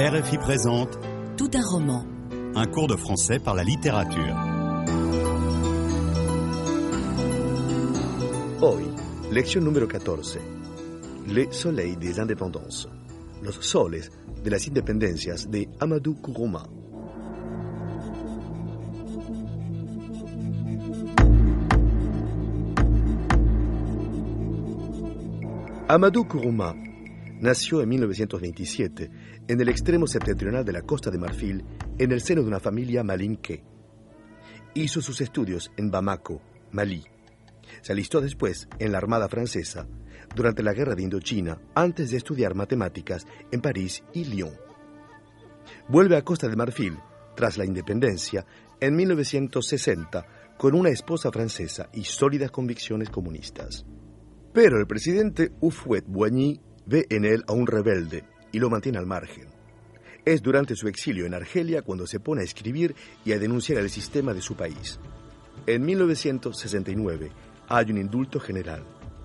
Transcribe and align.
RFI 0.00 0.38
présente 0.38 0.98
Tout 1.36 1.50
un 1.52 1.62
roman. 1.62 2.06
un 2.54 2.64
cours 2.64 2.86
de 2.88 2.96
français 2.96 3.38
par 3.38 3.54
la 3.54 3.62
littérature. 3.62 4.34
Hoy, 8.62 8.84
lección 9.30 9.62
número 9.62 9.86
14. 9.86 10.38
Le 11.28 11.52
Soleil 11.52 11.96
des 11.96 12.18
Indépendances. 12.18 12.88
Los 13.42 13.60
soles 13.60 14.10
de 14.42 14.48
las 14.48 14.66
independencias 14.66 15.50
de 15.50 15.68
Amadou 15.80 16.14
Kourouma. 16.14 16.62
Amadou 25.88 26.24
Kourouma 26.24 26.74
nació 27.40 27.80
en 27.82 27.88
1927 27.88 29.10
en 29.48 29.60
el 29.60 29.68
extremo 29.68 30.06
septentrional 30.06 30.64
de 30.64 30.72
la 30.72 30.82
costa 30.82 31.10
de 31.10 31.18
Marfil, 31.18 31.64
en 31.98 32.12
el 32.12 32.20
seno 32.20 32.42
de 32.42 32.48
una 32.48 32.60
familia 32.60 33.02
malinque. 33.02 33.64
Hizo 34.74 35.00
sus 35.00 35.20
estudios 35.20 35.72
en 35.76 35.90
Bamako, 35.90 36.40
Malí. 36.70 37.04
Se 37.82 37.92
alistó 37.92 38.20
después 38.20 38.68
en 38.78 38.92
la 38.92 38.98
Armada 38.98 39.28
Francesa 39.28 39.86
durante 40.34 40.62
la 40.62 40.72
Guerra 40.72 40.94
de 40.94 41.02
Indochina 41.02 41.58
antes 41.74 42.10
de 42.10 42.18
estudiar 42.18 42.54
matemáticas 42.54 43.26
en 43.50 43.60
París 43.60 44.04
y 44.12 44.24
Lyon. 44.24 44.52
Vuelve 45.88 46.16
a 46.16 46.22
Costa 46.22 46.48
de 46.48 46.56
Marfil 46.56 46.96
tras 47.34 47.56
la 47.56 47.64
independencia 47.64 48.44
en 48.80 48.94
1960 48.96 50.26
con 50.58 50.74
una 50.74 50.90
esposa 50.90 51.30
francesa 51.32 51.88
y 51.92 52.04
sólidas 52.04 52.50
convicciones 52.50 53.08
comunistas. 53.08 53.86
Pero 54.52 54.78
el 54.78 54.86
presidente 54.86 55.52
Houphouët 55.60 56.04
Boigny 56.06 56.60
ve 56.86 57.06
en 57.10 57.24
él 57.24 57.44
a 57.46 57.52
un 57.52 57.66
rebelde 57.66 58.24
y 58.52 58.58
lo 58.58 58.70
mantiene 58.70 58.98
al 58.98 59.06
margen. 59.06 59.48
Es 60.24 60.42
durante 60.42 60.76
su 60.76 60.86
exilio 60.88 61.26
en 61.26 61.34
Argelia 61.34 61.82
cuando 61.82 62.06
se 62.06 62.20
pone 62.20 62.42
a 62.42 62.44
escribir 62.44 62.94
y 63.24 63.32
a 63.32 63.38
denunciar 63.38 63.78
el 63.78 63.90
sistema 63.90 64.34
de 64.34 64.42
su 64.42 64.54
país. 64.54 64.98
En 65.66 65.84
1969 65.84 67.30
hay 67.68 67.90
un 67.90 67.98
indulto 67.98 68.40
general. 68.40 68.84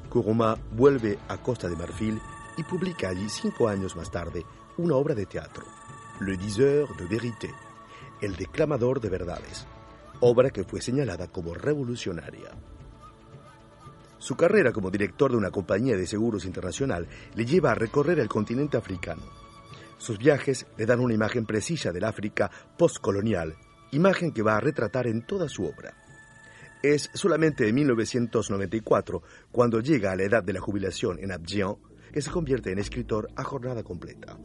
Kourouma 0.09 0.57
vuelve 0.71 1.17
a 1.27 1.37
Costa 1.37 1.67
de 1.67 1.75
Marfil 1.75 2.19
y 2.57 2.63
publica 2.63 3.09
allí 3.09 3.27
cinco 3.29 3.67
años 3.67 3.95
más 3.95 4.11
tarde 4.11 4.43
una 4.77 4.95
obra 4.95 5.15
de 5.15 5.25
teatro, 5.25 5.65
Le 6.19 6.37
Diseur 6.37 6.95
de 6.97 7.05
Vérité, 7.05 7.53
El 8.21 8.35
declamador 8.35 9.01
de 9.01 9.09
verdades, 9.09 9.65
obra 10.21 10.49
que 10.49 10.63
fue 10.63 10.81
señalada 10.81 11.27
como 11.27 11.53
revolucionaria. 11.53 12.51
Su 14.25 14.35
carrera 14.35 14.71
como 14.71 14.89
director 14.89 15.29
de 15.29 15.37
una 15.37 15.51
compañía 15.51 15.95
de 15.95 16.07
seguros 16.07 16.45
internacional 16.45 17.07
le 17.35 17.45
lleva 17.45 17.69
a 17.69 17.75
recorrer 17.75 18.17
el 18.17 18.27
continente 18.27 18.75
africano. 18.75 19.21
Sus 19.99 20.17
viajes 20.17 20.65
le 20.77 20.87
dan 20.87 20.99
una 20.99 21.13
imagen 21.13 21.45
precisa 21.45 21.91
del 21.91 22.05
África 22.05 22.49
postcolonial, 22.75 23.55
imagen 23.91 24.31
que 24.31 24.41
va 24.41 24.57
a 24.57 24.59
retratar 24.59 25.05
en 25.05 25.21
toda 25.27 25.47
su 25.47 25.65
obra. 25.65 25.93
Es 26.81 27.11
solamente 27.13 27.69
en 27.69 27.75
1994, 27.75 29.21
cuando 29.51 29.79
llega 29.79 30.11
a 30.11 30.15
la 30.15 30.23
edad 30.23 30.41
de 30.41 30.53
la 30.53 30.59
jubilación 30.59 31.19
en 31.19 31.31
Abidjan, 31.31 31.75
que 32.11 32.23
se 32.23 32.31
convierte 32.31 32.71
en 32.71 32.79
escritor 32.79 33.29
a 33.35 33.43
jornada 33.43 33.83
completa. 33.83 34.39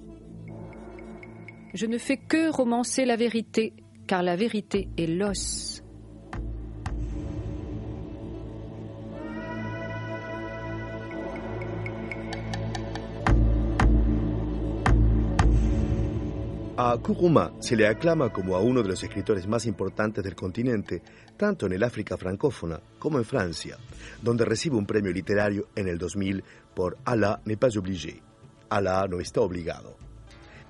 Je 1.72 1.88
ne 1.88 1.98
fais 1.98 2.20
que 2.28 2.50
romancer 2.50 3.06
la 3.06 3.16
vérité, 3.16 3.72
car 4.06 4.22
la 4.22 4.36
vérité 4.36 4.90
est 4.98 5.08
l'os. 5.08 5.79
A 16.82 16.96
Kourouma 16.96 17.52
se 17.60 17.76
le 17.76 17.86
aclama 17.86 18.32
como 18.32 18.56
a 18.56 18.60
uno 18.60 18.82
de 18.82 18.88
los 18.88 19.02
escritores 19.02 19.46
más 19.46 19.66
importantes 19.66 20.24
del 20.24 20.34
continente, 20.34 21.02
tanto 21.36 21.66
en 21.66 21.74
el 21.74 21.82
África 21.82 22.16
francófona 22.16 22.80
como 22.98 23.18
en 23.18 23.26
Francia, 23.26 23.76
donde 24.22 24.46
recibe 24.46 24.76
un 24.76 24.86
premio 24.86 25.12
literario 25.12 25.68
en 25.76 25.88
el 25.88 25.98
2000 25.98 26.42
por 26.74 26.96
Allah 27.04 27.38
n'est 27.44 27.58
pas 27.58 27.76
obligé. 27.76 28.22
Allah 28.70 29.06
no 29.10 29.20
está 29.20 29.42
obligado. 29.42 29.98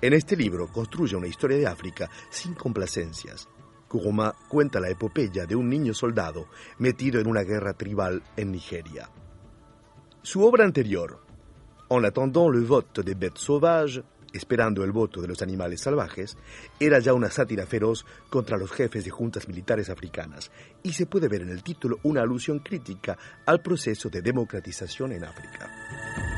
En 0.01 0.11
este 0.11 0.35
libro 0.35 0.67
construye 0.67 1.15
una 1.15 1.27
historia 1.27 1.57
de 1.57 1.67
África 1.67 2.09
sin 2.29 2.55
complacencias. 2.55 3.47
Kourouma 3.87 4.35
cuenta 4.49 4.81
la 4.81 4.89
epopeya 4.89 5.45
de 5.45 5.55
un 5.55 5.69
niño 5.69 5.93
soldado 5.93 6.49
metido 6.79 7.21
en 7.21 7.27
una 7.27 7.43
guerra 7.43 7.71
tribal 7.71 8.21
en 8.35 8.51
Nigeria. 8.51 9.09
Su 10.21 10.43
obra 10.43 10.65
anterior, 10.65 11.21
En 11.93 12.05
attendant 12.05 12.47
le 12.47 12.61
vote 12.61 13.01
des 13.03 13.15
bêtes 13.15 13.37
sauvages, 13.37 14.01
esperando 14.33 14.83
el 14.83 14.91
voto 14.91 15.21
de 15.21 15.27
los 15.27 15.41
animales 15.41 15.81
salvajes, 15.81 16.37
era 16.79 16.99
ya 16.99 17.13
una 17.13 17.29
sátira 17.29 17.65
feroz 17.65 18.05
contra 18.29 18.57
los 18.57 18.71
jefes 18.71 19.03
de 19.05 19.11
juntas 19.11 19.47
militares 19.47 19.89
africanas, 19.89 20.51
y 20.83 20.93
se 20.93 21.05
puede 21.05 21.27
ver 21.27 21.41
en 21.41 21.49
el 21.49 21.63
título 21.63 21.99
una 22.03 22.21
alusión 22.21 22.59
crítica 22.59 23.17
al 23.45 23.61
proceso 23.61 24.09
de 24.09 24.21
democratización 24.21 25.11
en 25.11 25.23
África. 25.23 26.30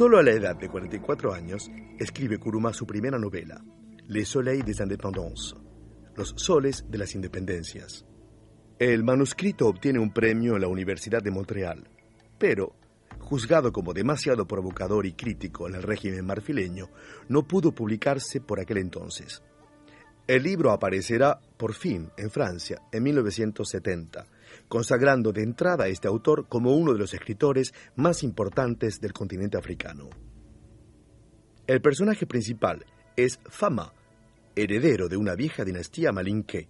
Solo 0.00 0.16
a 0.16 0.22
la 0.22 0.30
edad 0.30 0.56
de 0.56 0.70
44 0.70 1.34
años 1.34 1.70
escribe 1.98 2.38
Kuruma 2.38 2.72
su 2.72 2.86
primera 2.86 3.18
novela, 3.18 3.62
Le 4.06 4.24
Soleil 4.24 4.64
des 4.64 4.80
Indépendances, 4.80 5.54
Los 6.16 6.32
Soles 6.38 6.86
de 6.88 6.96
las 6.96 7.14
Independencias. 7.14 8.06
El 8.78 9.04
manuscrito 9.04 9.68
obtiene 9.68 9.98
un 9.98 10.10
premio 10.10 10.54
en 10.54 10.62
la 10.62 10.68
Universidad 10.68 11.22
de 11.22 11.30
Montreal, 11.30 11.86
pero, 12.38 12.74
juzgado 13.18 13.72
como 13.72 13.92
demasiado 13.92 14.46
provocador 14.46 15.04
y 15.04 15.12
crítico 15.12 15.68
en 15.68 15.74
el 15.74 15.82
régimen 15.82 16.24
marfileño, 16.24 16.88
no 17.28 17.46
pudo 17.46 17.72
publicarse 17.72 18.40
por 18.40 18.58
aquel 18.58 18.78
entonces. 18.78 19.42
El 20.26 20.44
libro 20.44 20.70
aparecerá 20.70 21.40
por 21.58 21.74
fin 21.74 22.08
en 22.16 22.30
Francia 22.30 22.80
en 22.90 23.02
1970, 23.02 24.24
consagrando 24.68 25.32
de 25.32 25.42
entrada 25.42 25.84
a 25.84 25.88
este 25.88 26.08
autor 26.08 26.46
como 26.48 26.74
uno 26.74 26.92
de 26.92 26.98
los 26.98 27.14
escritores 27.14 27.74
más 27.96 28.22
importantes 28.22 29.00
del 29.00 29.12
continente 29.12 29.58
africano. 29.58 30.08
El 31.66 31.80
personaje 31.80 32.26
principal 32.26 32.84
es 33.16 33.38
Fama, 33.48 33.92
heredero 34.56 35.08
de 35.08 35.16
una 35.16 35.34
vieja 35.34 35.64
dinastía 35.64 36.12
malinque. 36.12 36.68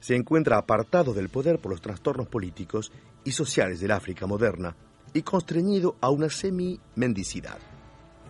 Se 0.00 0.14
encuentra 0.14 0.58
apartado 0.58 1.12
del 1.12 1.28
poder 1.28 1.58
por 1.58 1.72
los 1.72 1.80
trastornos 1.80 2.28
políticos 2.28 2.92
y 3.24 3.32
sociales 3.32 3.80
del 3.80 3.90
África 3.90 4.26
moderna 4.26 4.76
y 5.12 5.22
constreñido 5.22 5.96
a 6.00 6.10
una 6.10 6.28
semi-mendicidad. 6.28 7.58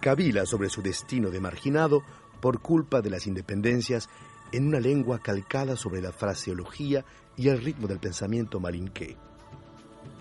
Cavila 0.00 0.46
sobre 0.46 0.69
su 0.69 0.82
destino 0.82 1.31
de 1.31 1.41
marginado 1.41 2.02
por 2.41 2.60
culpa 2.60 3.00
de 3.00 3.10
las 3.10 3.26
independencias 3.26 4.08
en 4.52 4.69
una 4.69 4.81
lengua 4.81 5.19
calcada 5.19 5.76
sobre 5.76 6.00
la 6.02 6.12
fraseología 6.12 7.04
y 7.37 7.49
el 7.49 7.61
ritmo 7.61 7.87
del 7.87 7.99
pensamiento 7.99 8.61
malinqué. 8.61 9.17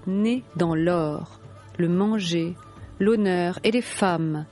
Né 0.06 0.44
dans 0.56 0.76
l'or, 0.76 1.40
le 1.78 1.88
manger, 1.88 2.56
l'honneur 3.00 3.60
et 3.64 3.72
les 3.72 3.82
femmes. 3.82 4.46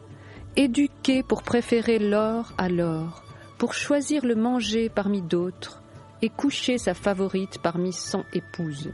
Éduqué 0.55 1.23
pour 1.23 1.43
préférer 1.43 1.99
l'or 1.99 2.53
à 2.57 2.69
l'or, 2.69 3.23
pour 3.57 3.73
choisir 3.73 4.25
le 4.25 4.35
manger 4.35 4.89
parmi 4.89 5.21
d'autres 5.21 5.81
et 6.21 6.29
coucher 6.29 6.77
sa 6.77 6.93
favorite 6.93 7.59
parmi 7.61 7.93
cent 7.93 8.25
épouses. 8.33 8.91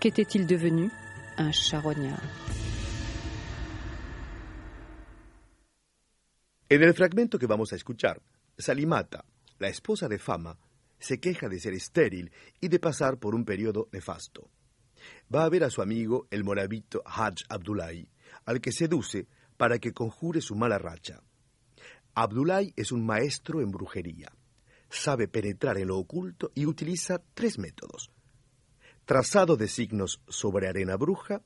Qu'était-il 0.00 0.46
devenu? 0.46 0.90
Un 1.36 1.50
charognard. 1.52 2.22
En 6.70 6.82
el 6.82 6.94
fragmento 6.94 7.38
que 7.38 7.46
vamos 7.46 7.72
a 7.72 7.76
escuchar, 7.76 8.20
Salimata, 8.56 9.24
la 9.58 9.68
esposa 9.68 10.08
de 10.08 10.18
Fama, 10.18 10.56
se 11.04 11.20
queja 11.20 11.50
de 11.50 11.60
ser 11.60 11.74
estéril 11.74 12.32
y 12.62 12.68
de 12.68 12.78
pasar 12.78 13.18
por 13.18 13.34
un 13.34 13.44
periodo 13.44 13.88
nefasto. 13.92 14.48
Va 15.32 15.44
a 15.44 15.48
ver 15.50 15.62
a 15.62 15.68
su 15.68 15.82
amigo 15.82 16.26
el 16.30 16.44
morabito 16.44 17.02
Hajj 17.04 17.44
Abdullahi, 17.50 18.08
al 18.46 18.62
que 18.62 18.72
seduce 18.72 19.28
para 19.58 19.78
que 19.78 19.92
conjure 19.92 20.40
su 20.40 20.56
mala 20.56 20.78
racha. 20.78 21.22
Abdullahi 22.14 22.72
es 22.74 22.90
un 22.90 23.04
maestro 23.04 23.60
en 23.60 23.70
brujería. 23.70 24.32
Sabe 24.88 25.28
penetrar 25.28 25.76
en 25.76 25.88
lo 25.88 25.98
oculto 25.98 26.52
y 26.54 26.64
utiliza 26.64 27.20
tres 27.34 27.58
métodos. 27.58 28.10
Trazado 29.04 29.58
de 29.58 29.68
signos 29.68 30.22
sobre 30.26 30.68
arena 30.68 30.96
bruja, 30.96 31.42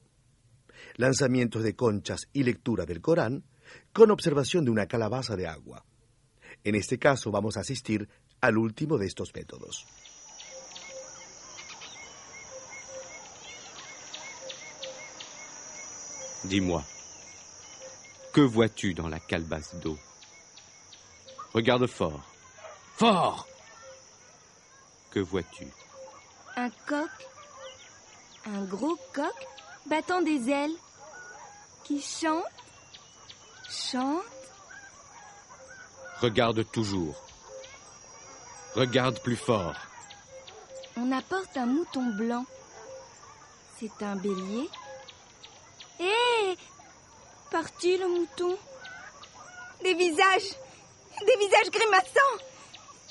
lanzamientos 0.94 1.64
de 1.64 1.74
conchas 1.74 2.28
y 2.32 2.44
lectura 2.44 2.86
del 2.86 3.00
Corán, 3.00 3.42
con 3.92 4.12
observación 4.12 4.64
de 4.64 4.70
una 4.70 4.86
calabaza 4.86 5.34
de 5.34 5.48
agua. 5.48 5.84
En 6.62 6.76
este 6.76 6.98
caso 6.98 7.32
vamos 7.32 7.56
a 7.56 7.60
asistir 7.60 8.08
al 8.40 8.56
último 8.56 8.98
de 8.98 9.06
estos 9.06 9.34
métodos. 9.34 9.86
Dis-moi, 16.44 16.82
que 18.32 18.40
vois-tu 18.40 18.94
dans 18.94 19.08
la 19.08 19.18
calebasse 19.18 19.74
d'eau? 19.76 19.98
Regarde 21.52 21.86
fort. 21.86 22.22
Fort 22.96 23.46
Que 25.10 25.20
vois-tu? 25.20 25.66
Un 26.56 26.70
coq, 26.86 27.10
un 28.46 28.64
gros 28.64 28.98
coq 29.12 29.34
battant 29.86 30.22
des 30.22 30.48
ailes, 30.50 30.76
qui 31.84 32.00
chante, 32.00 32.44
chante. 33.68 34.22
Regarde 36.20 36.64
toujours. 36.70 37.27
Regarde 38.78 39.18
plus 39.24 39.34
fort. 39.34 39.74
On 40.96 41.10
apporte 41.10 41.56
un 41.56 41.66
mouton 41.66 42.14
blanc. 42.14 42.46
C'est 43.80 44.04
un 44.04 44.14
bélier. 44.14 44.70
Hé! 45.98 46.56
Parti 47.50 47.96
le 47.96 48.06
mouton. 48.06 48.56
Des 49.82 49.94
visages. 49.94 50.52
Des 51.26 51.36
visages 51.38 51.72
grimaçants. 51.72 52.36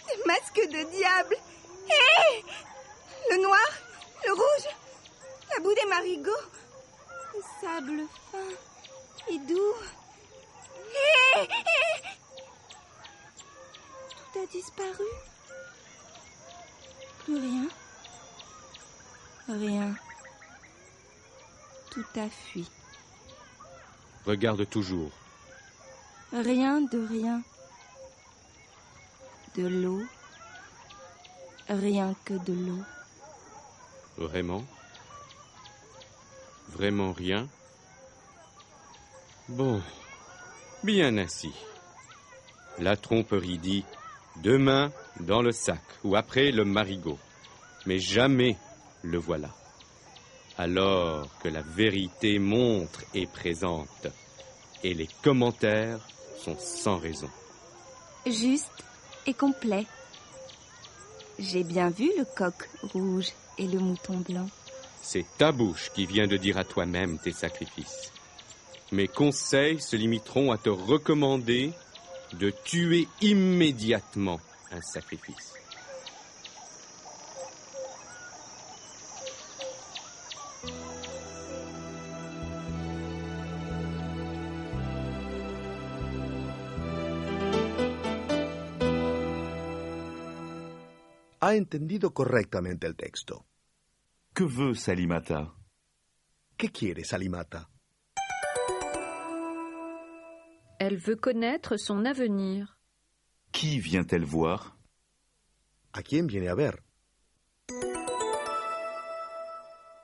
Des 0.07 0.23
masques 0.25 0.69
de 0.71 0.89
diable. 0.89 1.35
Hé! 1.89 2.45
Le 3.31 3.43
noir 3.43 3.67
Le 4.25 4.31
rouge 4.31 4.73
La 5.53 5.59
boue 5.61 5.73
des 5.73 5.89
marigots. 5.89 6.31
Le 7.33 7.41
sable 7.59 8.03
fin 8.31 9.33
et 9.33 9.39
doux. 9.39 9.75
Hé! 10.95 11.47
Tout 14.31 14.39
a 14.39 14.45
disparu 14.45 15.26
rien 17.27 17.67
Rien. 19.49 19.95
Tout 21.89 22.05
a 22.15 22.29
fui. 22.29 22.69
Regarde 24.25 24.69
toujours. 24.69 25.11
Rien 26.33 26.81
de 26.81 27.07
rien. 27.07 27.41
De 29.55 29.67
l'eau. 29.67 30.03
Rien 31.69 32.13
que 32.25 32.33
de 32.33 32.53
l'eau. 32.53 32.83
Vraiment? 34.17 34.65
Vraiment 36.69 37.13
rien? 37.13 37.47
Bon, 39.47 39.81
bien 40.83 41.17
ainsi. 41.17 41.53
La 42.79 42.97
tromperie 42.97 43.57
dit 43.57 43.85
demain 44.43 44.91
dans 45.19 45.41
le 45.41 45.51
sac 45.51 45.81
ou 46.03 46.15
après 46.15 46.51
le 46.51 46.65
marigot. 46.65 47.19
Mais 47.85 47.99
jamais 47.99 48.57
le 49.03 49.17
voilà. 49.17 49.49
Alors 50.57 51.29
que 51.39 51.49
la 51.49 51.61
vérité 51.61 52.39
montre 52.39 53.03
et 53.13 53.27
présente, 53.27 54.07
et 54.83 54.93
les 54.93 55.07
commentaires 55.21 55.99
sont 56.43 56.57
sans 56.57 56.97
raison. 56.97 57.29
Juste 58.25 58.83
et 59.25 59.33
complet. 59.33 59.85
J'ai 61.39 61.63
bien 61.63 61.89
vu 61.89 62.11
le 62.17 62.25
coq 62.25 62.69
rouge 62.93 63.29
et 63.57 63.67
le 63.67 63.79
mouton 63.79 64.17
blanc. 64.17 64.47
C'est 65.01 65.25
ta 65.37 65.51
bouche 65.51 65.91
qui 65.93 66.05
vient 66.05 66.27
de 66.27 66.37
dire 66.37 66.57
à 66.57 66.63
toi-même 66.63 67.19
tes 67.19 67.31
sacrifices. 67.31 68.11
Mes 68.91 69.07
conseils 69.07 69.79
se 69.79 69.95
limiteront 69.95 70.51
à 70.51 70.57
te 70.57 70.69
recommander 70.69 71.71
de 72.33 72.51
tuer 72.51 73.07
immédiatement 73.21 74.39
un 74.71 74.81
sacrifice. 74.81 75.57
ha 91.47 91.55
entendido 91.55 92.13
correctamente 92.13 92.87
el 92.87 92.95
texto. 92.95 93.45
Que 94.33 94.45
veut 94.45 94.75
Salimata? 94.75 95.53
¿Qué 96.57 96.69
quiere 96.69 97.03
Salimata? 97.05 97.69
Elle 100.89 100.95
veut 100.95 101.17
connaître 101.17 101.75
son 101.75 102.05
avenir. 102.05 102.79
Qui 103.51 103.77
vient-elle 103.77 104.23
voir? 104.23 104.77
¿A 105.91 106.01
quién 106.01 106.27
viene 106.27 106.47
a 106.47 106.55
ver? 106.55 106.81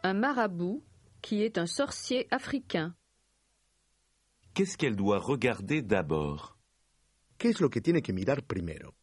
Un 0.03 0.13
marabout 0.13 0.83
qui 1.21 1.41
est 1.41 1.57
un 1.57 1.67
sorcier 1.67 2.27
africain. 2.31 2.97
Qu'est-ce 4.53 4.77
qu'elle 4.77 4.97
doit 4.97 5.19
regarder 5.19 5.81
d'abord? 5.81 6.57
¿Qué 7.37 7.51
es 7.51 7.61
lo 7.61 7.69
que 7.69 7.79
tiene 7.79 8.01
que 8.01 8.11
mirar 8.11 8.41
primero? 8.41 8.93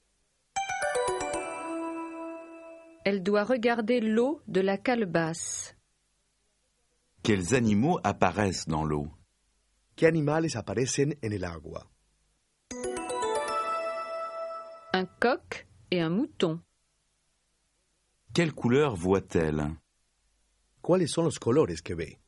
Elle 3.06 3.22
doit 3.22 3.44
regarder 3.44 4.02
l'eau 4.02 4.42
de 4.48 4.60
la 4.60 4.76
calebasse. 4.76 5.74
Quels 7.22 7.54
animaux 7.54 7.98
apparaissent 8.04 8.68
dans 8.68 8.84
l'eau? 8.84 9.08
¿Qué 10.00 10.06
animales 10.06 10.56
aparecen 10.56 11.18
en 11.20 11.34
el 11.34 11.44
agua? 11.44 11.86
Un 14.94 15.04
coq 15.20 15.66
et 15.90 16.00
un 16.00 16.08
mouton. 16.08 16.62
Quelle 18.32 18.54
couleur 18.54 18.96
voit-elle? 18.96 19.76
¿Cuáles 20.80 21.10
son 21.10 21.24
los 21.24 21.38
colores 21.38 21.82
que 21.82 21.92
ve? 21.92 22.18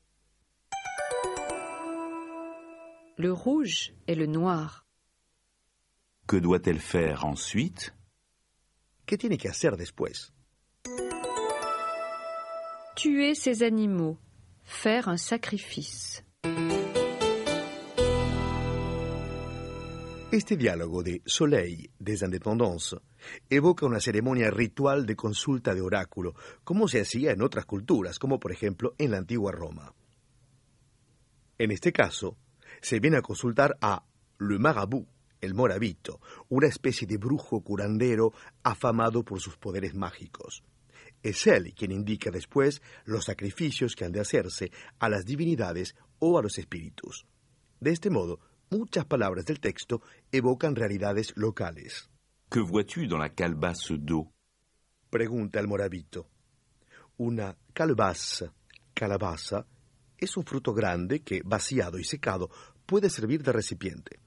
Le 3.16 3.32
rouge 3.32 3.94
et 4.06 4.16
le 4.16 4.26
noir. 4.26 4.84
Que 6.26 6.36
doit-elle 6.36 6.78
faire 6.78 7.24
ensuite? 7.24 7.94
¿Qué 9.06 9.16
tiene 9.16 9.38
que 9.38 9.48
hacer 9.48 9.78
después? 9.78 10.34
Tuer 12.96 13.34
ces 13.34 13.62
animaux. 13.62 14.18
Faire 14.62 15.08
un 15.08 15.16
sacrifice. 15.16 16.22
Este 20.32 20.56
diálogo 20.56 21.02
de 21.02 21.20
Soleil 21.26 21.90
des 21.98 22.22
Indépendances 22.22 22.98
evoca 23.50 23.84
una 23.84 24.00
ceremonia 24.00 24.50
ritual 24.50 25.04
de 25.04 25.14
consulta 25.14 25.74
de 25.74 25.82
oráculo, 25.82 26.34
como 26.64 26.88
se 26.88 27.02
hacía 27.02 27.32
en 27.32 27.42
otras 27.42 27.66
culturas, 27.66 28.18
como 28.18 28.40
por 28.40 28.50
ejemplo 28.50 28.94
en 28.96 29.10
la 29.10 29.18
antigua 29.18 29.52
Roma. 29.52 29.94
En 31.58 31.70
este 31.70 31.92
caso, 31.92 32.38
se 32.80 32.98
viene 32.98 33.18
a 33.18 33.20
consultar 33.20 33.76
a 33.82 34.06
Le 34.38 34.58
Marabout, 34.58 35.06
el 35.42 35.52
morabito, 35.52 36.18
una 36.48 36.66
especie 36.66 37.06
de 37.06 37.18
brujo 37.18 37.60
curandero 37.60 38.32
afamado 38.62 39.24
por 39.24 39.38
sus 39.38 39.58
poderes 39.58 39.94
mágicos. 39.94 40.64
Es 41.22 41.46
él 41.46 41.74
quien 41.74 41.92
indica 41.92 42.30
después 42.30 42.80
los 43.04 43.26
sacrificios 43.26 43.94
que 43.94 44.06
han 44.06 44.12
de 44.12 44.20
hacerse 44.20 44.72
a 44.98 45.10
las 45.10 45.26
divinidades 45.26 45.94
o 46.20 46.38
a 46.38 46.42
los 46.42 46.56
espíritus. 46.56 47.26
De 47.80 47.90
este 47.90 48.08
modo, 48.08 48.40
muchas 48.72 49.04
palabras 49.04 49.44
del 49.44 49.60
texto 49.60 50.00
evocan 50.32 50.74
realidades 50.74 51.34
locales. 51.36 52.08
Que 52.50 52.60
vois-tu 52.60 53.06
dans 53.06 53.20
la 53.20 53.28
calebasse 53.28 53.98
d'eau 53.98 54.32
Pregunta 55.10 55.60
el 55.60 55.68
morabito. 55.68 56.26
Una 57.18 57.54
calabaza, 57.74 58.50
calabaza, 58.94 59.66
es 60.16 60.36
un 60.38 60.44
fruto 60.44 60.72
grande 60.72 61.20
que, 61.20 61.42
vaciado 61.44 61.98
y 61.98 62.04
secado, 62.04 62.48
puede 62.86 63.10
servir 63.10 63.42
de 63.42 63.52
recipiente. 63.52 64.18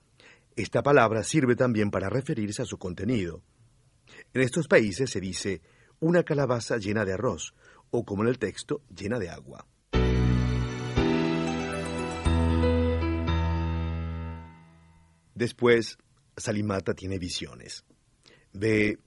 Esta 0.55 0.83
palabra 0.83 1.23
sirve 1.23 1.55
también 1.55 1.89
para 1.89 2.09
referirse 2.09 2.61
a 2.61 2.65
su 2.65 2.77
contenido. 2.77 3.41
En 4.31 4.41
estos 4.41 4.67
países 4.67 5.09
se 5.09 5.19
dice 5.19 5.61
una 5.99 6.21
calabaza 6.21 6.77
llena 6.77 7.03
de 7.03 7.13
arroz, 7.13 7.55
o 7.89 8.05
como 8.05 8.21
en 8.21 8.29
el 8.29 8.37
texto, 8.37 8.83
llena 8.95 9.17
de 9.17 9.29
agua. 9.29 9.65
Después, 15.35 15.97
Salimata 16.37 16.93
tiene 16.93 17.19
visiones. 17.19 17.83
Ve 18.53 18.97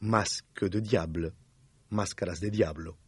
masque 0.00 0.68
de 0.68 0.80
diable, 0.80 1.32
máscaras 1.90 2.40
de 2.40 2.50
diablo. 2.50 2.98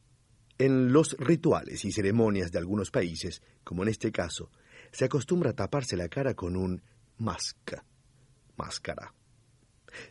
En 0.56 0.92
los 0.92 1.16
rituales 1.18 1.84
y 1.84 1.90
ceremonias 1.90 2.52
de 2.52 2.58
algunos 2.58 2.92
países, 2.92 3.42
como 3.64 3.82
en 3.82 3.88
este 3.88 4.12
caso, 4.12 4.50
se 4.92 5.04
acostumbra 5.04 5.50
a 5.50 5.54
taparse 5.54 5.96
la 5.96 6.08
cara 6.08 6.34
con 6.34 6.56
un 6.56 6.80
masca, 7.18 7.84
máscara. 8.56 9.14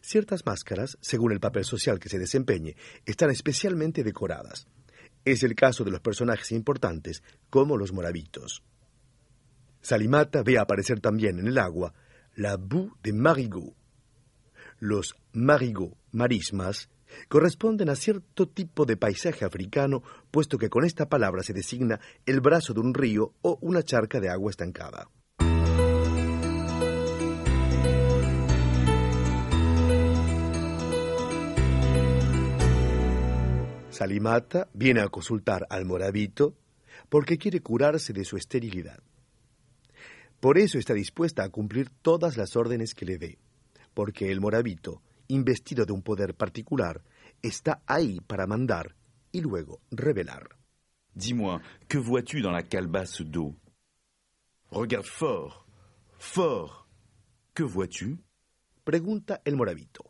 Ciertas 0.02 0.46
máscaras, 0.46 0.98
según 1.00 1.32
el 1.32 1.40
papel 1.40 1.64
social 1.64 1.98
que 1.98 2.10
se 2.10 2.20
desempeñe, 2.20 2.76
están 3.06 3.30
especialmente 3.30 4.04
decoradas. 4.04 4.68
Es 5.24 5.44
el 5.44 5.56
caso 5.56 5.86
de 5.86 5.92
los 5.92 6.02
personajes 6.02 6.52
importantes, 6.52 7.24
como 7.50 7.78
los 7.78 7.94
moravitos. 7.94 8.64
Salimata 9.82 10.44
ve 10.44 10.58
aparecer 10.58 11.00
también 11.00 11.40
en 11.40 11.48
el 11.48 11.58
agua 11.58 11.94
la 12.40 12.56
boue 12.56 12.94
de 13.04 13.12
marigot. 13.12 13.76
Los 14.80 15.14
marigot, 15.34 15.94
marismas, 16.14 16.90
corresponden 17.28 17.90
a 17.90 17.96
cierto 17.96 18.48
tipo 18.48 18.86
de 18.86 18.96
paisaje 18.96 19.44
africano, 19.44 20.04
puesto 20.32 20.58
que 20.58 20.70
con 20.70 20.86
esta 20.86 21.10
palabra 21.10 21.44
se 21.44 21.52
designa 21.52 22.00
el 22.26 22.40
brazo 22.40 22.74
de 22.74 22.80
un 22.80 22.94
río 22.94 23.34
o 23.42 23.58
una 23.60 23.84
charca 23.84 24.22
de 24.22 24.30
agua 24.30 24.52
estancada. 24.52 25.10
Salimata 33.90 34.70
viene 34.74 35.02
a 35.02 35.10
consultar 35.10 35.68
al 35.70 35.84
morabito 35.84 36.56
porque 37.10 37.38
quiere 37.38 37.60
curarse 37.60 38.14
de 38.14 38.24
su 38.24 38.38
esterilidad. 38.38 39.04
Por 40.40 40.58
eso 40.58 40.78
está 40.78 40.94
dispuesta 40.94 41.44
a 41.44 41.50
cumplir 41.50 41.90
todas 42.02 42.38
las 42.38 42.56
órdenes 42.56 42.94
que 42.94 43.06
le 43.06 43.18
dé, 43.18 43.40
porque 43.94 44.32
el 44.32 44.40
morabito, 44.40 45.02
investido 45.28 45.86
de 45.86 45.92
un 45.92 46.02
poder 46.02 46.34
particular, 46.34 47.04
está 47.42 47.82
ahí 47.86 48.20
para 48.22 48.48
mandar 48.48 48.96
y 49.32 49.42
luego 49.42 49.82
revelar. 49.92 50.58
Dis-moi, 51.14 51.60
que 51.90 51.98
vois-tu 51.98 52.42
dans 52.42 52.54
la 52.54 52.64
calebasse 52.64 53.22
d'eau 53.24 53.56
Regarde 54.72 55.06
fort, 55.06 55.66
fort. 56.18 56.88
Que 57.54 57.64
vois-tu 57.64 58.20
Pregunta 58.86 59.42
el 59.44 59.56
morabito. 59.56 60.06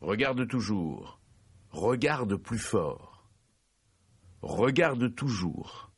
Regarde 0.00 0.46
toujours. 0.46 1.18
Regarde 1.70 2.36
plus 2.36 2.58
fort. 2.58 3.26
Regarde 4.42 5.08
toujours. 5.14 5.90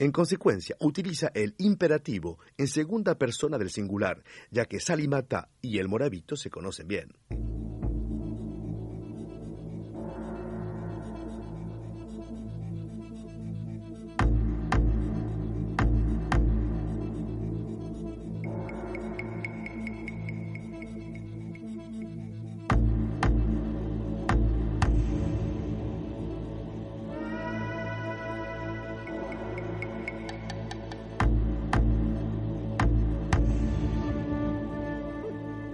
En 0.00 0.12
consecuencia, 0.12 0.76
utiliza 0.78 1.32
el 1.34 1.56
imperativo 1.58 2.38
en 2.56 2.68
segunda 2.68 3.16
persona 3.16 3.58
del 3.58 3.70
singular, 3.70 4.22
ya 4.50 4.64
que 4.66 4.78
Salimata 4.78 5.48
y 5.60 5.78
el 5.78 5.88
morabito 5.88 6.36
se 6.36 6.50
conocen 6.50 6.86
bien. 6.86 7.47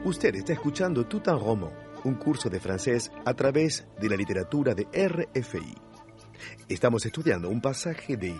Usted 0.04 0.34
está 0.34 0.52
escuchando 0.52 1.06
Tout 1.06 1.30
un 1.30 1.38
roman, 1.38 1.70
un 2.04 2.16
curso 2.16 2.50
de 2.50 2.60
francés 2.60 3.10
a 3.24 3.32
través 3.32 3.86
de 3.98 4.10
la 4.10 4.16
literatura 4.16 4.74
de 4.74 4.84
RFI. 4.92 5.74
Estamos 6.68 7.06
estudiando 7.06 7.48
un 7.48 7.62
pasaje 7.62 8.18
de 8.18 8.34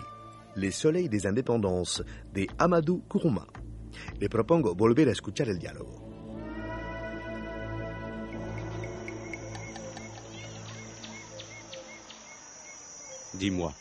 Le 0.53 0.71
Soleil 0.71 1.09
des 1.09 1.25
Indépendances 1.25 2.03
de 2.31 2.47
Amadou 2.59 3.01
Kourouma. 3.07 3.47
Le 4.19 4.29
propongo 4.29 4.75
volver 4.75 5.09
a 5.09 5.11
escuchar 5.11 5.49
el 5.49 5.57
diálogo. 5.57 6.03
Dis-moi, 13.33 13.73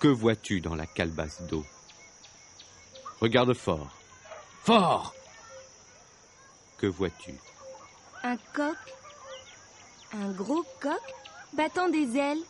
que 0.00 0.08
vois-tu 0.08 0.60
dans 0.60 0.74
la 0.74 0.86
calebasse 0.86 1.46
d'eau? 1.46 1.64
Regarde 3.20 3.54
fort. 3.54 3.92
Fort 4.64 5.21
Que 6.82 6.88
vois-tu 6.88 7.32
Un 8.24 8.36
coq, 8.54 8.76
un 10.14 10.32
gros 10.32 10.64
coq 10.80 11.00
battant 11.52 11.88
des 11.88 12.16
ailes, 12.16 12.42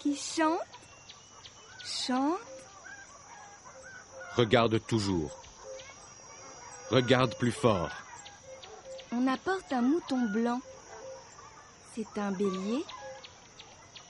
qui 0.00 0.16
chante, 0.16 0.58
chante. 1.84 2.40
Regarde 4.34 4.84
toujours. 4.84 5.30
Regarde 6.90 7.36
plus 7.38 7.52
fort. 7.52 7.90
On 9.12 9.24
apporte 9.28 9.72
un 9.72 9.82
mouton 9.82 10.22
blanc. 10.32 10.60
C'est 11.94 12.18
un 12.18 12.32
bélier. 12.32 12.84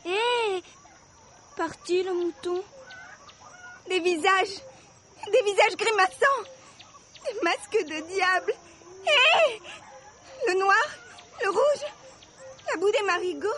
Hé 0.06 0.62
Parti 1.58 2.02
le 2.04 2.14
mouton 2.14 2.64
Des 3.86 4.00
visages 4.00 4.62
Des 5.30 5.42
visages 5.42 5.76
grimaçants 5.76 6.42
Des 7.22 7.38
masques 7.42 7.86
de 7.86 8.14
diable 8.14 8.54
Hé 9.07 9.61
Le 10.49 10.59
noir, 10.59 10.87
le 11.42 11.50
rouge, 11.50 11.87
la 12.69 12.80
boue 12.80 12.90
des 12.90 13.02
marigots, 13.07 13.49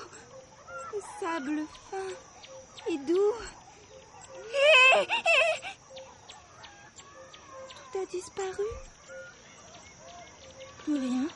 le 0.92 1.00
sable 1.20 1.62
fin 1.90 2.90
et 2.90 2.98
doux. 2.98 3.34
Hé 4.54 5.06
Tout 7.92 7.98
a 7.98 8.06
disparu. 8.06 8.64
Plus 10.84 10.98
rien. 10.98 11.28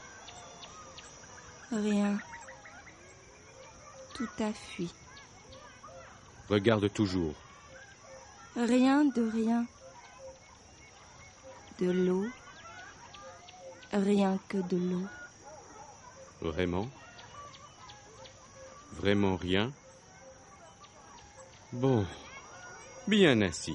Rien. 1.73 2.19
Tout 4.15 4.29
a 4.41 4.53
fui. 4.53 4.93
Regarde 6.49 6.93
toujours. 6.93 7.35
Rien 8.57 9.05
de 9.05 9.31
rien. 9.31 9.67
De 11.79 11.91
l'eau. 11.91 12.27
Rien 13.97 14.39
que 14.49 14.59
de 14.59 14.77
l'eau. 14.77 15.07
Vraiment? 16.43 16.87
Vraiment 18.93 19.37
rien? 19.37 19.73
Bon, 21.73 22.05
bien 23.09 23.41
ainsi. 23.41 23.75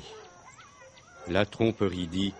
La 1.27 1.45
tromperie 1.45 2.07
dit 2.07 2.35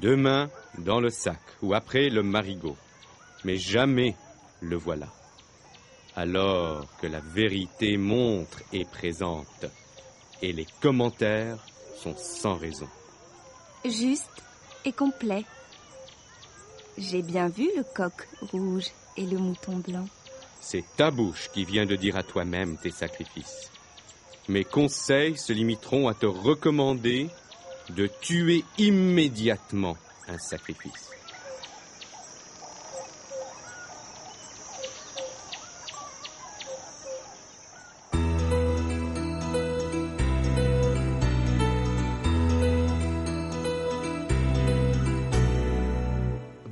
demain 0.00 0.50
dans 0.78 0.98
le 0.98 1.10
sac 1.10 1.40
ou 1.62 1.72
après 1.72 2.08
le 2.08 2.24
marigot, 2.24 2.76
mais 3.44 3.56
jamais 3.58 4.16
le 4.60 4.76
voilà. 4.76 5.06
Alors 6.16 6.86
que 7.00 7.06
la 7.06 7.20
vérité 7.20 7.96
montre 7.96 8.60
et 8.72 8.84
présente, 8.84 9.66
et 10.42 10.52
les 10.52 10.66
commentaires 10.80 11.64
sont 11.96 12.16
sans 12.16 12.56
raison. 12.56 12.88
Juste 13.84 14.42
et 14.84 14.92
complet. 14.92 15.44
J'ai 16.98 17.22
bien 17.22 17.48
vu 17.48 17.70
le 17.76 17.82
coq 17.94 18.12
rouge 18.52 18.86
et 19.16 19.26
le 19.26 19.38
mouton 19.38 19.76
blanc. 19.76 20.06
C'est 20.60 20.84
ta 20.96 21.10
bouche 21.10 21.50
qui 21.52 21.64
vient 21.64 21.86
de 21.86 21.96
dire 21.96 22.16
à 22.16 22.22
toi-même 22.22 22.76
tes 22.76 22.90
sacrifices. 22.90 23.70
Mes 24.48 24.64
conseils 24.64 25.36
se 25.36 25.52
limiteront 25.52 26.08
à 26.08 26.14
te 26.14 26.26
recommander 26.26 27.28
de 27.90 28.08
tuer 28.20 28.64
immédiatement 28.78 29.96
un 30.28 30.38
sacrifice. 30.38 31.10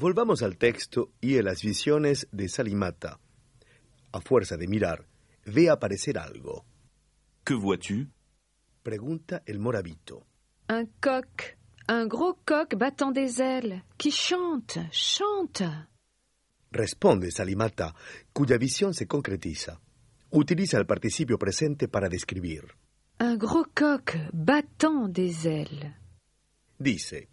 Volvamos 0.00 0.44
al 0.44 0.56
texto 0.58 1.10
y 1.20 1.38
a 1.38 1.42
las 1.42 1.62
visiones 1.62 2.28
de 2.30 2.48
Salimata. 2.48 3.18
A 4.12 4.20
fuerza 4.20 4.56
de 4.56 4.68
mirar, 4.68 5.08
ve 5.44 5.68
aparecer 5.68 6.18
algo. 6.18 6.64
Que 7.44 7.54
vois-tu 7.54 8.06
Pregunta 8.84 9.42
el 9.44 9.58
morabito. 9.58 10.24
Un 10.68 10.86
coq, 11.00 11.58
un 11.88 12.06
gros 12.06 12.36
coq 12.44 12.76
battant 12.76 13.10
des 13.12 13.40
ailes, 13.40 13.82
qui 13.96 14.12
chante, 14.12 14.88
chante. 14.92 15.88
Responde 16.70 17.32
Salimata, 17.32 17.92
cuya 18.32 18.56
visión 18.56 18.94
se 18.94 19.08
concretiza. 19.08 19.80
Utiliza 20.30 20.78
el 20.78 20.86
participio 20.86 21.38
presente 21.38 21.88
para 21.88 22.08
describir. 22.08 22.72
Un 23.18 23.36
gros 23.36 23.66
coq 23.74 24.12
battant 24.32 25.08
des 25.08 25.44
ailes. 25.44 25.92
Dice, 26.78 27.28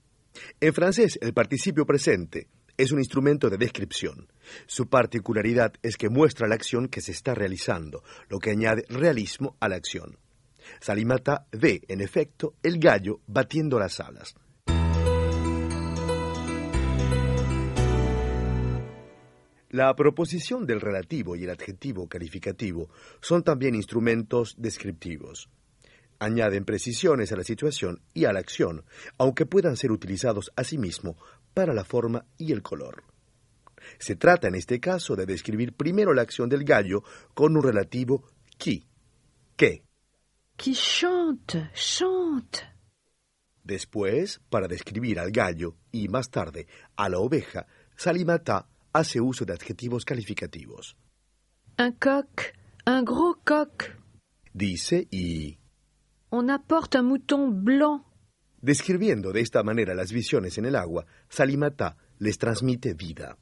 en 0.60 0.74
francés 0.74 1.20
el 1.22 1.32
participio 1.32 1.86
presente 1.86 2.55
es 2.78 2.92
un 2.92 3.00
instrumento 3.00 3.50
de 3.50 3.58
descripción. 3.58 4.28
Su 4.68 4.88
particularidad 4.88 5.74
es 5.82 5.98
que 5.98 6.10
muestra 6.10 6.48
la 6.48 6.56
acción 6.56 6.88
que 6.88 7.02
se 7.02 7.12
está 7.12 7.34
realizando, 7.34 8.04
lo 8.30 8.40
que 8.40 8.52
añade 8.52 8.86
realismo 8.90 9.56
a 9.60 9.70
la 9.70 9.76
acción. 9.76 10.18
Salimata 10.80 11.48
ve, 11.52 11.82
en 11.88 12.02
efecto, 12.02 12.56
el 12.64 12.80
gallo 12.80 13.22
batiendo 13.28 13.80
las 13.80 14.00
alas. 14.00 14.36
La 19.70 19.94
proposición 19.94 20.66
del 20.66 20.80
relativo 20.80 21.36
y 21.36 21.44
el 21.44 21.50
adjetivo 21.50 22.08
calificativo 22.08 22.90
son 23.20 23.44
también 23.44 23.76
instrumentos 23.76 24.56
descriptivos. 24.58 25.50
Añaden 26.18 26.64
precisiones 26.64 27.34
a 27.34 27.36
la 27.36 27.44
situación 27.44 28.00
y 28.14 28.24
a 28.24 28.32
la 28.32 28.40
acción, 28.40 28.86
aunque 29.18 29.46
puedan 29.46 29.76
ser 29.76 29.92
utilizados 29.92 30.54
asimismo 30.56 31.18
para 31.56 31.74
la 31.74 31.86
forma 31.86 32.26
y 32.38 32.52
el 32.52 32.62
color. 32.62 33.04
Se 33.98 34.16
trata 34.16 34.48
en 34.48 34.56
este 34.56 34.80
caso 34.80 35.16
de 35.16 35.26
describir 35.26 35.74
primero 35.74 36.14
la 36.14 36.22
acción 36.22 36.50
del 36.50 36.64
gallo 36.64 37.04
con 37.34 37.56
un 37.56 37.64
relativo 37.64 38.28
qui, 38.58 38.86
que. 39.56 39.84
Qui 40.56 40.74
chante, 40.74 41.72
chante. 41.74 42.60
Después, 43.64 44.42
para 44.50 44.68
describir 44.68 45.20
al 45.20 45.32
gallo 45.32 45.78
y 45.92 46.08
más 46.08 46.30
tarde 46.30 46.68
a 46.96 47.10
la 47.10 47.18
oveja, 47.18 47.66
Salimata 47.96 48.68
hace 48.94 49.20
uso 49.20 49.46
de 49.46 49.54
adjetivos 49.54 50.06
calificativos. 50.06 50.96
Un 51.80 51.94
coq, 51.94 52.42
un 52.86 53.06
gros 53.06 53.38
coq. 53.44 53.86
Dice 54.54 55.08
y... 55.10 55.58
On 56.30 56.50
apporte 56.50 57.00
un 57.00 57.08
mouton 57.08 57.64
blanc. 57.64 58.05
Describiendo 58.66 59.32
de 59.32 59.42
esta 59.42 59.62
manera 59.62 59.94
las 59.94 60.12
visiones 60.12 60.58
en 60.58 60.66
el 60.66 60.76
agua, 60.76 61.06
Salimata 61.30 61.98
les 62.18 62.40
transmite 62.40 62.96
vida. 62.96 63.38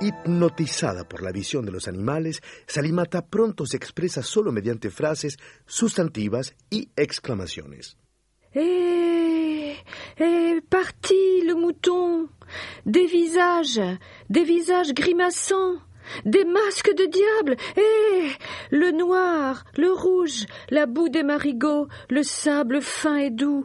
Hipnotizada 0.00 1.08
por 1.08 1.22
la 1.22 1.30
visión 1.30 1.64
de 1.64 1.70
los 1.70 1.86
animales, 1.86 2.42
Salimata 2.66 3.24
pronto 3.24 3.64
se 3.64 3.76
expresa 3.76 4.24
solo 4.24 4.50
mediante 4.50 4.90
frases 4.90 5.38
sustantivas 5.64 6.56
y 6.70 6.88
exclamaciones. 6.96 7.96
Eh, 8.52 9.76
eh, 10.16 10.60
parti 10.68 11.42
le 11.44 11.54
mouton, 11.54 12.28
des 12.84 13.06
visages, 13.06 13.80
des 14.28 14.44
visages 14.44 14.92
grimaçants, 14.92 15.87
des 16.24 16.44
masques 16.44 16.94
de 16.94 17.06
diable, 17.06 17.56
eh, 17.76 18.30
le 18.70 18.90
noir, 18.92 19.64
le 19.76 19.92
rouge, 19.92 20.46
la 20.70 20.86
boue 20.86 21.08
des 21.08 21.22
marigots, 21.22 21.88
le 22.10 22.22
sable 22.22 22.80
fin 22.82 23.16
et 23.16 23.30
doux. 23.30 23.64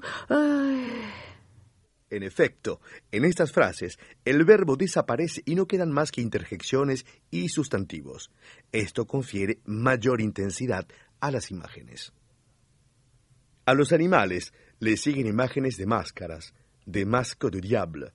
En 2.13 2.21
efecto, 2.21 2.79
en 3.11 3.25
estas 3.25 3.51
frases, 3.51 3.97
el 4.23 4.45
verbo 4.45 4.75
desaparece 4.75 5.41
y 5.45 5.55
no 5.55 5.65
quedan 5.65 5.91
más 5.91 6.11
que 6.11 6.21
interjecciones 6.21 7.07
y 7.31 7.49
sustantivos. 7.49 8.29
Esto 8.71 9.07
confiere 9.07 9.61
mayor 9.65 10.21
intensidad 10.21 10.85
a 11.19 11.31
las 11.31 11.49
imágenes. 11.49 12.13
A 13.65 13.73
los 13.73 13.93
animales 13.93 14.53
le 14.79 14.95
siguen 14.97 15.25
imágenes 15.25 15.77
de 15.77 15.87
máscaras, 15.87 16.53
de 16.85 17.05
masque 17.05 17.49
de 17.49 17.61
diable, 17.61 18.11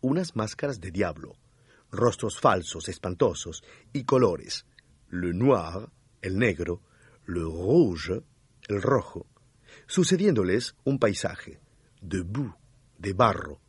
unas 0.00 0.34
máscaras 0.34 0.80
de 0.80 0.90
diablo, 0.90 1.36
rostros 1.90 2.38
falsos, 2.38 2.88
espantosos, 2.88 3.62
y 3.92 4.04
colores, 4.04 4.66
le 5.10 5.32
noir, 5.32 5.88
el 6.22 6.38
negro, 6.38 6.82
le 7.26 7.40
rouge, 7.40 8.22
el 8.68 8.82
rojo, 8.82 9.26
sucediéndoles 9.86 10.74
un 10.84 10.98
paisaje, 10.98 11.60
de 12.00 12.22
boue, 12.22 12.54
de 12.98 13.12
barro, 13.12 13.60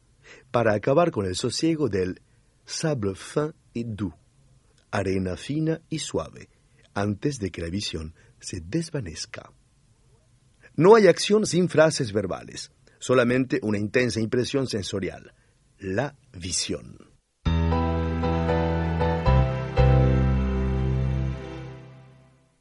para 0.51 0.73
acabar 0.73 1.11
con 1.11 1.25
el 1.25 1.35
sosiego 1.35 1.89
del 1.89 2.21
sable 2.65 3.15
fin 3.15 3.53
et 3.73 3.87
doux, 3.87 4.13
arena 4.91 5.35
fina 5.37 5.81
y 5.89 5.99
suave, 5.99 6.49
antes 6.93 7.39
de 7.39 7.51
que 7.51 7.61
la 7.61 7.69
visión 7.69 8.13
se 8.39 8.61
desvanezca. 8.61 9.51
No 10.75 10.95
hay 10.95 11.07
acción 11.07 11.45
sin 11.45 11.69
frases 11.69 12.11
verbales, 12.11 12.71
solamente 12.99 13.59
una 13.63 13.77
intensa 13.77 14.19
impresión 14.19 14.67
sensorial, 14.67 15.33
la 15.79 16.15
visión. 16.33 17.08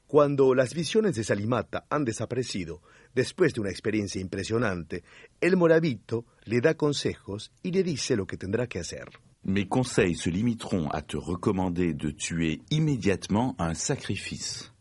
Cuando 0.08 0.54
las 0.54 0.72
visiones 0.72 1.16
de 1.16 1.22
Salimata 1.22 1.84
han 1.90 2.06
desaparecido, 2.06 2.80
después 3.14 3.52
de 3.52 3.60
una 3.60 3.68
experiencia 3.68 4.22
impresionante, 4.22 5.04
el 5.38 5.58
morabito 5.58 6.24
le 6.44 6.62
da 6.62 6.72
consejos 6.72 7.52
y 7.62 7.72
le 7.72 7.82
dice 7.82 8.16
lo 8.16 8.26
que 8.26 8.38
tendrá 8.38 8.66
que 8.66 8.78
hacer. 8.78 9.04
Mes 9.44 9.66
conseils 9.68 10.22
se 10.22 10.30
limiteront 10.30 10.88
à 10.92 11.02
te 11.02 11.18
recommander 11.18 11.92
de 11.92 12.12
tuer 12.12 12.62
immédiatement 12.70 13.54
un 13.58 13.74
sacrifice. 13.74 14.72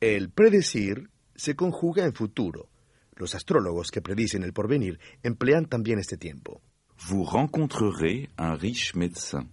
El 0.00 0.30
predecir 0.30 1.08
se 1.36 1.54
conjuga 1.54 2.04
en 2.04 2.12
futuro. 2.12 2.68
Los 3.14 3.36
astrólogos 3.36 3.92
que 3.92 4.02
predicen 4.02 4.42
el 4.42 4.52
porvenir 4.52 4.98
emplean 5.22 5.66
también 5.66 6.00
este 6.00 6.16
tiempo. 6.16 6.60
Vous 7.08 7.24
rencontrerez 7.24 8.28
un 8.36 8.56
riche 8.56 8.96
médecin. 8.96 9.46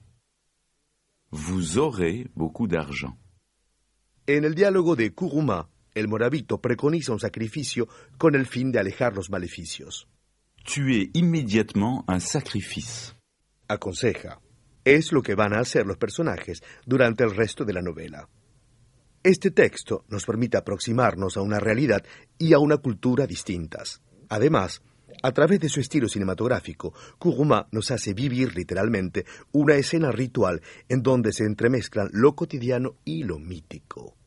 Vous 1.29 1.77
aurez 1.77 2.27
beaucoup 2.35 2.67
d'argent. 2.67 3.15
En 4.31 4.45
el 4.45 4.53
diálogo 4.53 4.95
de 4.95 5.11
Kuruma, 5.11 5.67
el 5.95 6.07
morabito 6.07 6.61
preconiza 6.61 7.13
un 7.13 7.19
sacrificio 7.19 7.87
con 8.19 8.35
el 8.35 8.45
fin 8.45 8.71
de 8.71 8.77
alejar 8.77 9.15
los 9.15 9.31
maleficios. 9.31 10.07
Tuer 10.63 11.09
immédiatement 11.13 12.03
un 12.07 12.21
sacrifice. 12.21 13.13
Aconseja. 13.67 14.39
Es 14.85 15.11
lo 15.11 15.23
que 15.23 15.33
van 15.33 15.53
a 15.53 15.59
hacer 15.59 15.87
los 15.87 15.97
personajes 15.97 16.61
durante 16.85 17.23
el 17.23 17.35
resto 17.35 17.65
de 17.65 17.73
la 17.73 17.81
novela. 17.81 18.29
Este 19.23 19.49
texto 19.49 20.05
nos 20.09 20.27
permite 20.27 20.57
aproximarnos 20.57 21.35
a 21.35 21.41
una 21.41 21.59
realidad 21.59 22.05
y 22.37 22.53
a 22.53 22.59
una 22.59 22.77
cultura 22.77 23.25
distintas. 23.25 23.99
Además, 24.29 24.83
a 25.23 25.31
través 25.31 25.59
de 25.59 25.69
su 25.69 25.79
estilo 25.79 26.07
cinematográfico, 26.07 26.93
Kuruma 27.17 27.67
nos 27.71 27.89
hace 27.89 28.13
vivir 28.13 28.55
literalmente 28.55 29.25
una 29.53 29.73
escena 29.73 30.11
ritual 30.11 30.61
en 30.87 31.01
donde 31.01 31.33
se 31.33 31.45
entremezclan 31.45 32.09
lo 32.13 32.35
cotidiano 32.35 32.93
y 33.05 33.23
lo 33.23 33.39
mítico. 33.39 34.18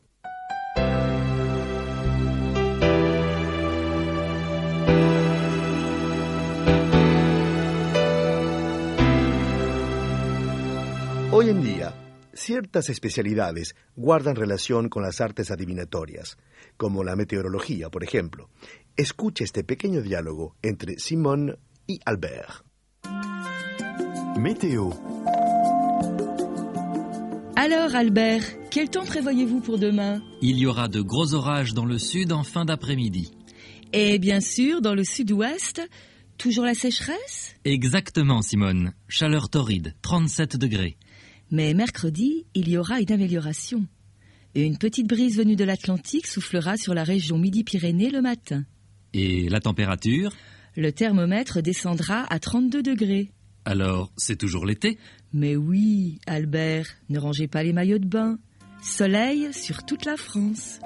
Hoy 11.43 11.49
en 11.49 11.61
día, 11.61 11.93
ciertas 12.33 12.87
especialidades 12.87 13.75
guardan 13.97 14.37
relación 14.37 14.87
con 14.87 15.03
las 15.03 15.19
artes 15.19 15.51
adivinatorias, 15.51 16.37
como 16.77 17.03
la 17.03 17.17
meteorología, 17.17 17.89
por 17.89 18.05
ejemplo. 18.05 18.49
Escuche 18.95 19.43
este 19.43 19.65
pequeño 19.65 20.01
diálogo 20.01 20.55
entre 20.61 20.97
Simone 20.99 21.55
y 21.85 21.99
Albert. 22.05 22.63
Météo. 24.39 24.91
Alors, 27.57 27.93
Albert, 27.93 28.45
quel 28.71 28.89
temps 28.89 29.05
prévoyez-vous 29.05 29.59
pour 29.59 29.77
demain? 29.77 30.21
Il 30.41 30.57
y 30.57 30.65
aura 30.65 30.87
de 30.87 31.01
gros 31.01 31.33
orages 31.33 31.73
dans 31.73 31.85
le 31.85 31.99
sud 31.99 32.31
en 32.31 32.45
fin 32.45 32.63
d'après-midi. 32.63 33.33
Et 33.91 34.17
bien 34.17 34.39
sûr, 34.39 34.79
dans 34.79 34.95
le 34.95 35.03
sud-ouest, 35.03 35.81
toujours 36.37 36.63
la 36.63 36.73
sécheresse? 36.73 37.53
Exactement, 37.65 38.41
Simone. 38.41 38.93
Chaleur 39.09 39.49
torride, 39.49 39.93
37 40.03 40.55
degrés. 40.55 40.95
Mais 41.53 41.75
mercredi, 41.75 42.47
il 42.55 42.67
y 42.67 42.79
aura 42.79 42.99
une 42.99 43.11
amélioration. 43.11 43.85
Une 44.55 44.79
petite 44.79 45.07
brise 45.07 45.37
venue 45.37 45.55
de 45.55 45.63
l'Atlantique 45.63 46.25
soufflera 46.25 46.77
sur 46.77 46.95
la 46.95 47.03
région 47.03 47.37
Midi-Pyrénées 47.37 48.09
le 48.09 48.23
matin. 48.23 48.65
Et 49.13 49.47
la 49.49 49.59
température? 49.59 50.33
Le 50.75 50.91
thermomètre 50.91 51.61
descendra 51.61 52.25
à 52.33 52.39
32 52.39 52.81
degrés. 52.81 53.29
Alors, 53.65 54.11
c'est 54.17 54.35
toujours 54.35 54.65
l'été? 54.65 54.97
Mais 55.31 55.55
oui, 55.55 56.17
Albert, 56.25 56.87
ne 57.09 57.19
rangez 57.19 57.47
pas 57.47 57.61
les 57.61 57.71
maillots 57.71 57.99
de 57.99 58.07
bain. 58.07 58.39
Soleil 58.81 59.53
sur 59.53 59.85
toute 59.85 60.05
la 60.05 60.17
France. 60.17 60.79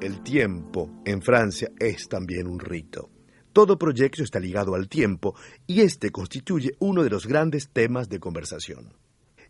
El 0.00 0.20
tiempo 0.22 0.88
en 1.04 1.20
Francia 1.20 1.68
es 1.80 2.06
también 2.08 2.46
un 2.46 2.60
rito. 2.60 3.10
Todo 3.52 3.78
proyecto 3.78 4.22
está 4.22 4.38
ligado 4.38 4.74
al 4.74 4.88
tiempo 4.88 5.34
y 5.66 5.80
este 5.80 6.10
constituye 6.10 6.76
uno 6.78 7.02
de 7.02 7.10
los 7.10 7.26
grandes 7.26 7.68
temas 7.68 8.08
de 8.08 8.20
conversación. 8.20 8.92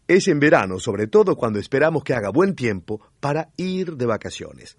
Es 0.08 0.26
en 0.28 0.40
verano, 0.40 0.80
sobre 0.80 1.06
todo 1.06 1.36
cuando 1.36 1.58
esperamos 1.58 2.02
que 2.02 2.14
haga 2.14 2.30
buen 2.30 2.54
tiempo 2.54 3.00
para 3.20 3.50
ir 3.56 3.96
de 3.96 4.06
vacaciones. 4.06 4.78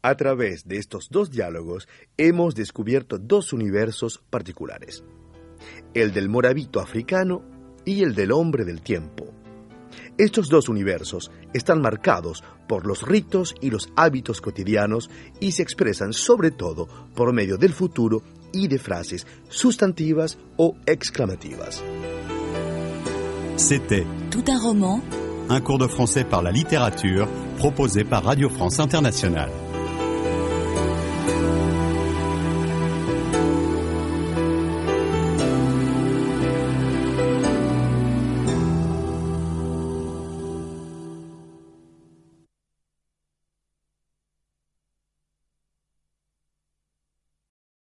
A 0.00 0.14
través 0.14 0.68
de 0.68 0.76
estos 0.76 1.08
dos 1.10 1.30
diálogos 1.30 1.88
hemos 2.16 2.54
descubierto 2.54 3.18
dos 3.18 3.52
universos 3.52 4.22
particulares, 4.30 5.02
el 5.92 6.12
del 6.12 6.28
morabito 6.28 6.80
africano 6.80 7.42
y 7.84 8.04
el 8.04 8.14
del 8.14 8.30
hombre 8.30 8.64
del 8.64 8.80
tiempo. 8.80 9.34
Estos 10.18 10.48
dos 10.48 10.68
universos 10.68 11.30
están 11.54 11.80
marcados 11.80 12.42
por 12.66 12.86
los 12.86 13.06
ritos 13.06 13.54
y 13.60 13.70
los 13.70 13.88
hábitos 13.94 14.40
cotidianos 14.40 15.10
y 15.38 15.52
se 15.52 15.62
expresan 15.62 16.12
sobre 16.12 16.50
todo 16.50 16.88
por 17.14 17.32
medio 17.32 17.56
del 17.56 17.72
futuro 17.72 18.24
y 18.52 18.66
de 18.66 18.80
frases 18.80 19.28
sustantivas 19.48 20.36
o 20.56 20.74
exclamativas. 20.86 21.84
C'était 23.56 24.06
Tout 24.30 24.44
un 24.48 24.60
roman 24.60 25.02
un 25.50 25.60
cours 25.60 25.78
de 25.78 25.86
français 25.86 26.24
par 26.24 26.42
la 26.42 26.50
littérature 26.50 27.28
proposé 27.58 28.04
par 28.04 28.24
Radio 28.24 28.50
France 28.50 28.80
Internationale. 28.80 29.67